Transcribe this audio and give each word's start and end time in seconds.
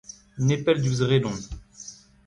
Nepell 0.47 0.77
diouzh 0.81 1.05
Redon. 1.09 1.39